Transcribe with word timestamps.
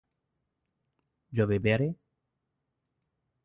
¿yo 1.29 1.45
beberé? 1.45 1.95